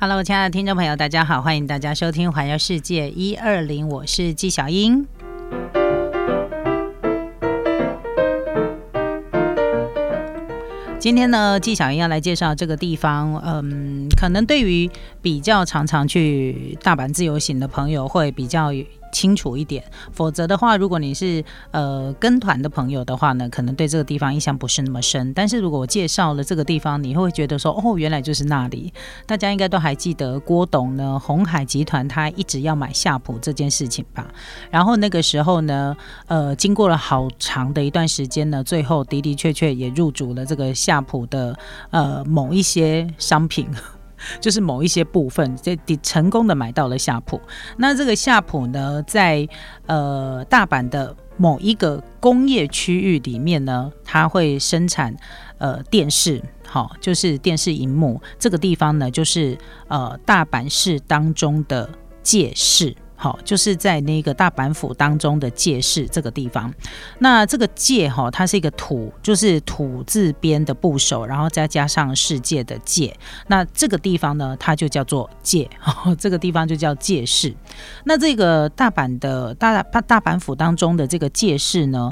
[0.00, 5.04] Hello，亲爱的听众朋友，大家好，欢迎大家收听《环游世界一二零》，我是纪小英。
[11.00, 13.42] 今天呢，纪小英要来介绍这个地方。
[13.44, 14.88] 嗯，可能对于
[15.20, 18.70] 比较常常去大阪自由行的朋友，会比较。
[19.12, 25.32] 清楚一点，否则的话，如果你是呃跟团的朋友的话呢，可能对这个地方印象不是那么深。
[25.34, 28.92] 但是如果我介绍了这个地方，你会觉得说，哦，原来就是那里。
[29.26, 34.26] 大家应该都还记得郭董呢，红海集团他一直要买夏普这件事情吧？
[34.70, 35.96] 然后那个时候呢，
[36.26, 41.58] 呃，经过了好长的一段时间呢，最后的的确确也入主了这个夏普的
[41.90, 43.68] 呃某一些商品。
[44.40, 47.40] 就是某一些部分，这成功的买到了夏普。
[47.76, 49.48] 那这个夏普呢，在
[49.86, 55.14] 呃大阪的某一个工业区域里面呢，它会生产
[55.58, 58.20] 呃电视，好，就是电视荧幕。
[58.38, 59.56] 这个地方呢，就是
[59.88, 61.88] 呃大阪市当中的
[62.22, 62.94] 借市。
[63.20, 66.72] 好，就是在那个大阪府当中的界市这个地方。
[67.18, 73.12] 那这个界哈，它是一个土，就是土字边的部首，然后再加上世界的界。
[73.48, 75.68] 那这个地方呢，它就叫做界，
[76.16, 77.52] 这个地方就叫界市。
[78.04, 82.08] 那这个大阪的大大大阪府当中的这个界市呢？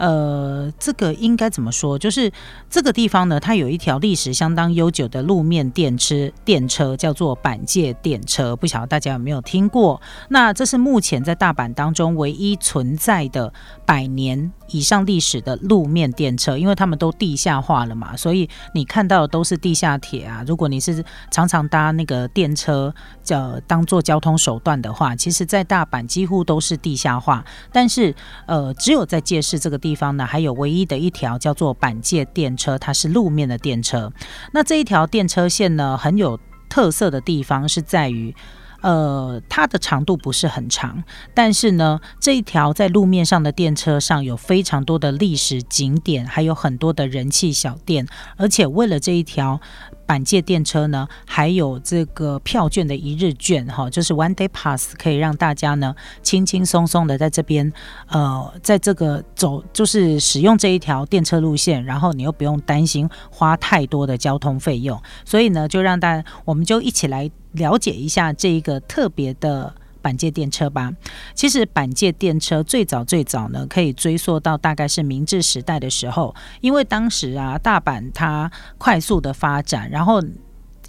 [0.00, 1.98] 呃，这个应该怎么说？
[1.98, 2.32] 就是
[2.70, 10.00] 这个地方呢，它有一条历史相当悠久的路面电车，电车叫做板界电车，不晓得大家有没有听过？
[10.30, 13.52] 那这是目前在大阪当中唯一存在的
[13.84, 20.42] 百年以上历史的路面电车，因为他们都地下化了嘛，所以你看到的都是地下铁啊。
[20.46, 28.14] 如果你是常常搭那个电车，叫当做交通手段的话，其实在大阪几乎都是地下化，但是
[28.46, 29.89] 呃，只有在借市这个地。
[29.90, 34.12] 地方呢，还有唯一的一条叫做板界电车，它是路面的电车。
[34.52, 38.32] 那这一条电车线呢，很有特色的地方是在于，
[38.80, 41.02] 呃，它的长度不是很长，
[41.34, 49.60] 但是呢，这一条在路面上的电车上有非常多的历史景点，还有很多的人气小店，而且为了这一条。
[50.06, 57.72] 板界电车呢，还有这个票券的一日券，哈，就是 One Day Pass，可以让大家呢轻轻松松的在这边，
[58.08, 69.74] 呃，在这个走，就是使用这一条电车路线，然后你又不用担心花太多的交通费用，所以呢，就让大家，我们就一起来了解一下这一个特别的。
[70.02, 70.90] 板界电车吧，
[71.34, 80.22] 其实板界电车最早最早呢，可以追溯到大概是明治时代的时候，因为当时啊，大阪它快速的发展，然后。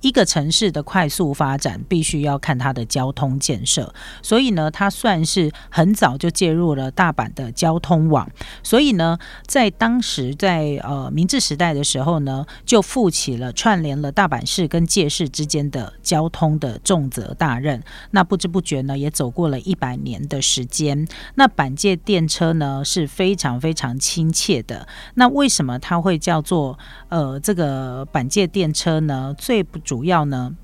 [0.00, 3.92] 一个城市的快速发展，必须要看它的交通建设，
[4.22, 8.30] 所以呢，它算是很早就介入了大阪的交通网。
[8.62, 17.82] 所以呢，在当时在呃明治时代的时候呢，就负起了串联了大阪市跟界市之间的交通的重责大任。
[18.12, 21.06] 那不知不觉呢，也走过了一百年的时间。
[21.34, 24.86] 那板界电车呢是非常非常亲切的。
[25.14, 26.78] 那为什么它会叫做
[27.08, 29.34] 呃这个板界电车呢？
[29.36, 30.54] 最不主要呢，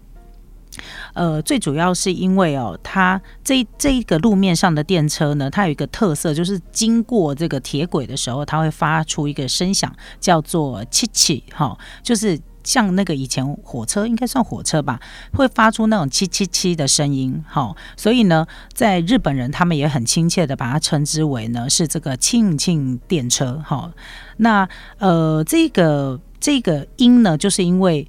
[1.14, 9.90] 呃，最主要是因为哦，它这这一个路面上的电车呢，它有一个特色，就是经过这个铁轨的时候，它会发出一个声响，
[10.20, 15.00] 叫做“七七”哈，就是像那个以前火车应该算火车吧，
[15.32, 23.90] 会发出那种“七七七”的声音哈，所以呢，在日本人他们也很亲切的把它称之为呢是这个“庆庆电车”哈。
[24.36, 24.68] 那
[24.98, 28.06] 呃，这个这个音呢，就是因为。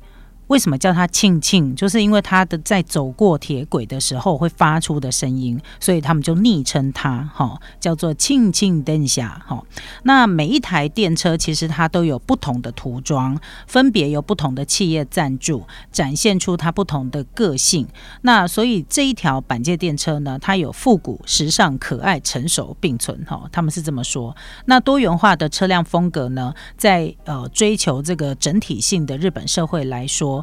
[0.48, 1.76] 为什么叫它庆庆？
[1.76, 9.64] 就是因为它的在走过铁轨的时候会发出的声音，所以他们就昵称它哈，叫做庆庆灯下哈。
[10.04, 17.88] 那每一台电车其实它都有不同的涂装，分别由不同的企业赞助，展现出它不同的个性。
[18.22, 23.50] 那所以这一条板界电车呢，它有复古、时尚、可爱、成熟并存哈。
[23.52, 24.36] 他们是这么说。
[24.66, 30.35] 那多元化的车辆风格呢，在呃追求这个整体性的日本社会来说。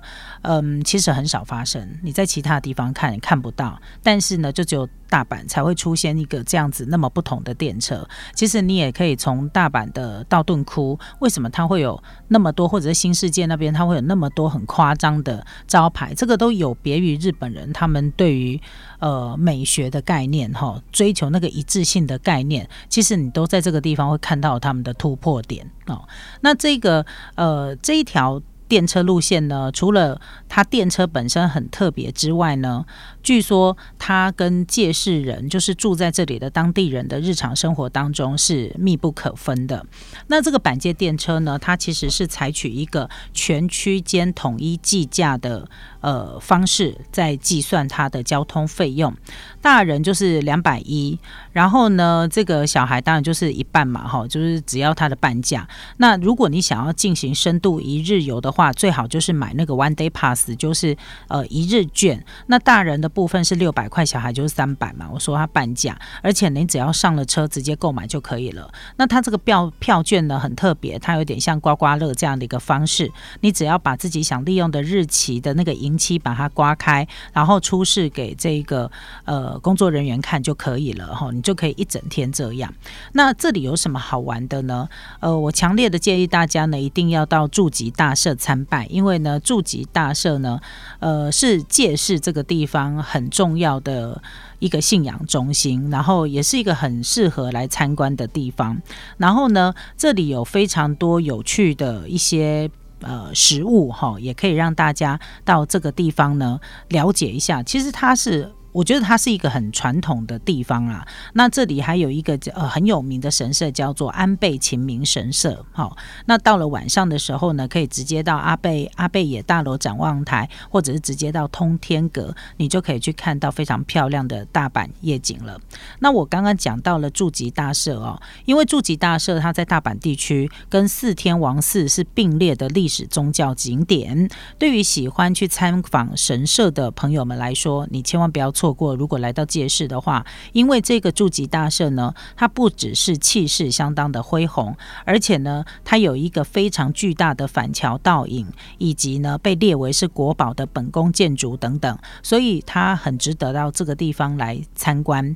[0.43, 4.89] 嗯，其实很少发生，你在其他地方看看不到，但是呢，就只有。
[5.13, 8.09] 大阪才会出现一个这样子那么不同的电车。
[8.35, 16.15] 其实你也可以从大阪的道顿窟，为什么它会有那么多，或者是新世界那边它会有那么多很夸张的招牌？
[16.15, 18.59] 这个都有别于日本人他们对于
[19.01, 22.67] 呃美学的概念哈，追求那个一致性的概念。
[22.89, 26.09] 其实你都在这个地方会看到他们的突破点哦。
[26.41, 27.05] 那这个
[27.35, 28.41] 呃这一条。
[28.73, 32.87] 电车路线呢，除了它电车本身很特别之外呢，
[33.23, 39.85] 据说它跟借市人，就是住在这里的当地人的日常生活当中是密不可分的。
[40.29, 45.69] 那这个板界电车呢，它其实是采取一个全区间统一计价的
[46.01, 49.15] 呃方式，在计算它的交通费用。
[49.61, 51.19] 大人就是两百一，
[51.53, 55.69] 然后呢，这个小孩当然就是一半嘛，哈，就是只要他的半价。
[55.99, 60.97] 那如果你想要进行深度一日游的话，话最好就是买那个 one day pass，就是
[61.29, 62.25] 呃一日券。
[62.47, 65.09] 那大人的部分是六百块，小孩就是三百嘛。
[65.13, 68.73] 我说他半价，而且你只要上了车直接购买就可以了。
[68.97, 73.11] 那他这个票票券呢很特别，它有点像刮刮乐这样的一个方式，
[73.41, 78.91] 你只要把自己想利用的日期的那个银期把它刮开，然后出示给这个
[79.25, 79.59] 呃。
[79.63, 82.75] 工作人员看就可以了哈，你就可以一整天这样。
[83.13, 84.89] 那这里有什么好玩的呢？
[85.21, 90.61] 呃，我强烈的建议大家呢，一定要到筑吉大社参拜，因为呢，住吉大社呢，
[90.99, 94.21] 呃，是借势这个地方很重要的
[94.59, 98.77] 一个信仰中心，然后也是一个很适合来参观的地方。
[99.17, 102.69] 然后呢，这里有非常多有趣的一些
[103.01, 106.59] 呃食物哈，也可以让大家到这个地方呢
[106.89, 107.63] 了解一下。
[107.63, 108.53] 其实它是。
[108.73, 111.07] 我觉得它是一个很传统的地方啊。
[111.35, 115.65] 那这里还有一个呃很有名的神社，叫做安倍晴明神社。
[115.73, 125.61] 好，那到了晚上的时候呢，可以直接到阿贝阿贝野大楼展望台，或者是直接到通天阁，你就可以去看到非常漂亮的大阪夜景了。
[125.99, 134.31] 那我刚刚讲到了筑吉大社哦，因为筑吉大社它在大阪地区跟四天王寺是并列的历史宗教景点。
[134.59, 138.51] 对于喜欢去参访神社的朋友们来说，你千万不要。
[138.53, 148.47] 错错过，如果来到借市的话，因为这个筑吉大社呢，它不只是气势相当的恢宏，而且呢，它有一个非常巨大的反桥倒影，
[148.79, 155.35] 以及呢被列为是国宝的本宫建筑等等，所以它很值得到这个地方来参观。